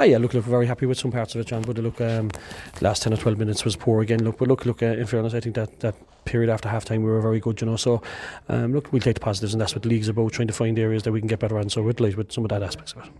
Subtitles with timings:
[0.00, 1.60] Ah, yeah, look, look, very happy with some parts of it, John.
[1.60, 2.30] But look, um,
[2.80, 4.24] last ten or twelve minutes was poor again.
[4.24, 4.82] Look, but look, look.
[4.82, 7.60] Uh, in fairness, I think that that period after half time we were very good,
[7.60, 7.76] you know.
[7.76, 8.00] So,
[8.48, 10.78] um, look, we'll take the positives, and that's what the league's about, trying to find
[10.78, 11.68] areas that we can get better on.
[11.68, 13.10] So we're delighted with some of that aspects of it.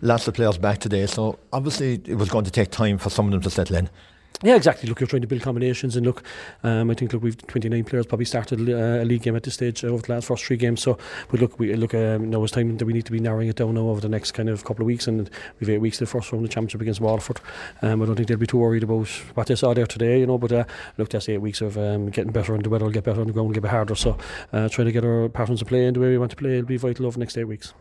[0.00, 3.26] Lots of players back today, so obviously it was going to take time for some
[3.26, 3.88] of them to settle in.
[4.42, 4.88] Yeah, exactly.
[4.88, 6.22] Look, you're trying to build combinations, and look,
[6.64, 9.54] um, I think look we've 29 players probably started uh, a league game at this
[9.54, 10.82] stage over the last first three games.
[10.82, 10.98] So,
[11.30, 13.56] but look, we look um, now it's time that we need to be narrowing it
[13.56, 16.04] down now over the next kind of couple of weeks, and we've eight weeks to
[16.04, 17.40] the first round of the championship against Waterford.
[17.80, 20.26] Um, I don't think they'll be too worried about what they saw there today, you
[20.26, 20.36] know.
[20.36, 20.64] But uh,
[20.98, 23.28] look, that's eight weeks of um, getting better, and the weather will get better, and
[23.28, 23.94] the ground will get harder.
[23.94, 24.18] So,
[24.52, 26.56] uh, trying to get our patterns of play in the way we want to play
[26.56, 27.72] will be vital over the next eight weeks.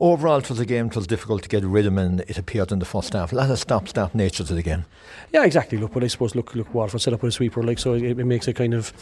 [0.00, 2.78] Overall, it was a game it was difficult to get rhythm, and it appeared in
[2.78, 3.32] the first half.
[3.32, 4.84] A lot of stop-start nature to the game.
[5.32, 5.76] Yeah, exactly.
[5.76, 8.04] Look, but I suppose look, look, Waterford set up with a sweeper, like so, it,
[8.04, 8.92] it makes it kind of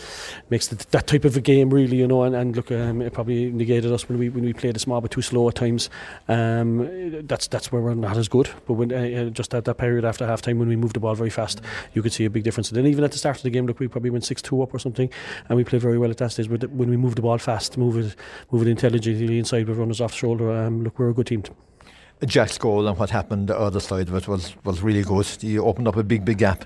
[0.49, 2.23] makes the, that type of a game really, you know.
[2.23, 5.03] And, and look, um, it probably negated us when we when we played a small
[5.03, 5.91] but too slow at times.
[6.29, 8.49] Um, that's that's where we're not as good.
[8.67, 11.15] But when uh, just at that period after half time when we moved the ball
[11.15, 11.61] very fast,
[11.93, 12.71] you could see a big difference.
[12.71, 14.63] And then even at the start of the game, look, we probably went six two
[14.63, 15.11] up or something,
[15.51, 16.49] and we played very well at that stage.
[16.49, 18.17] But when we moved the ball fast, move it,
[18.51, 21.43] move it intelligently inside with runners off shoulder, um, look, we're a good team.
[22.25, 25.27] Jack's goal and what happened the other side of it was, was really good.
[25.27, 26.65] He opened up a big, big gap.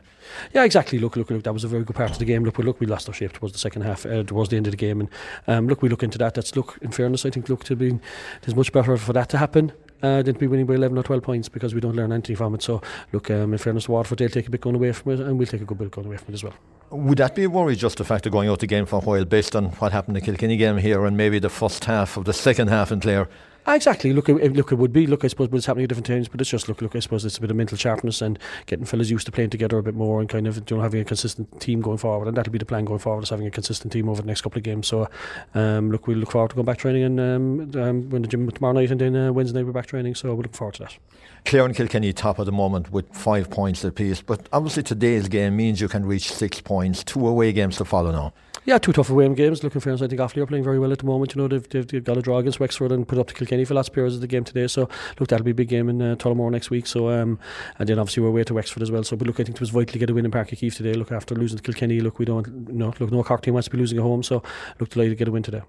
[0.55, 1.01] Yeah, exactly.
[1.01, 1.43] Look, look, look.
[1.43, 2.45] That was a very good part of the game.
[2.45, 4.69] Look, we look, we lost our shape towards the second half, uh, towards the end
[4.69, 5.09] of the game, and
[5.49, 6.35] um, look, we look into that.
[6.35, 6.79] That's look.
[6.83, 7.99] In fairness, I think look to be.
[8.45, 9.73] It's much better for that to happen
[10.05, 12.37] uh, than to be winning by 11 or 12 points because we don't learn anything
[12.37, 12.63] from it.
[12.63, 12.81] So,
[13.13, 15.49] look, um, in fairness, Waterford they'll take a bit going away from it, and we'll
[15.49, 16.55] take a good bit going away from it as well.
[16.91, 19.01] Would that be a worry just the fact of going out the game for a
[19.01, 22.17] while based on what happened in the Kilkenny game here and maybe the first half
[22.17, 23.29] of the second half in Clare?
[23.67, 24.13] Ah, exactly.
[24.13, 25.07] Look, it, look, it would be.
[25.07, 26.29] Look, I suppose, but it's happening at different times.
[26.29, 26.97] But it's just look, look.
[26.97, 29.79] I suppose it's a bit of mental sharpness and getting fellas used to playing together
[29.79, 32.29] a bit more and kind of you know having a consistent team going forward.
[32.29, 34.41] And that'll be the plan going forward is having a consistent team over the next
[34.41, 34.87] couple of games.
[34.87, 35.09] So,
[35.55, 38.51] um, look, we look forward to going back training and um, um, when the gym
[38.51, 40.15] tomorrow night and then uh, Wednesday we're back training.
[40.15, 40.97] So we look forward to that.
[41.45, 44.23] Clare and Kilkenny top at the moment with five points apiece.
[44.23, 47.05] But obviously today's game means you can reach six points.
[47.05, 48.33] Two away games to follow now.
[48.67, 49.65] Yeah, two tough away games.
[49.65, 51.35] Looking for I think Offaly are playing very well at the moment.
[51.35, 53.50] You know, they've, they've, they've got a draw against Wexford and put up to Kilkenny
[53.65, 54.67] for last periods of the game today.
[54.67, 54.89] So
[55.19, 56.87] look, that'll be a big game in uh, Tullamore next week.
[56.87, 57.39] So um,
[57.79, 59.05] and then obviously we're away to Wexford as well.
[59.05, 60.75] So but look, I think it was vital to get a win in Uí Chaoimh
[60.75, 60.95] today.
[60.95, 63.73] Look, after losing to Kilkenny, look, we don't no look no Cork team wants to
[63.73, 64.23] be losing at home.
[64.23, 64.43] So
[64.79, 65.63] look, delighted to get a win today.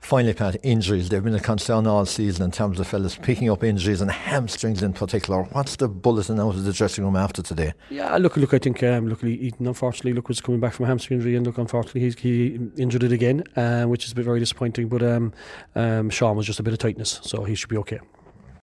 [0.00, 1.08] Finally, Pat, injuries.
[1.08, 4.82] They've been a concern all season in terms of fellas picking up injuries and hamstrings
[4.82, 5.42] in particular.
[5.44, 7.72] What's the bulletin out of the dressing room after today?
[7.90, 8.54] Yeah, look, look.
[8.54, 11.46] I think um, look, Ethan unfortunately look was coming back from a hamstring injury, and
[11.46, 14.88] look, unfortunately he's, he injured it again, uh, which is a bit very disappointing.
[14.88, 15.32] But um,
[15.74, 18.00] um, Sean was just a bit of tightness, so he should be okay.